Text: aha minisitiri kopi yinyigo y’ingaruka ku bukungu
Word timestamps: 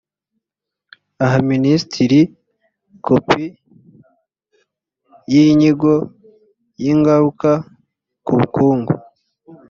aha 1.23 1.37
minisitiri 1.51 2.19
kopi 3.05 3.43
yinyigo 5.33 5.93
y’ingaruka 6.83 7.49
ku 8.25 8.31
bukungu 8.39 8.93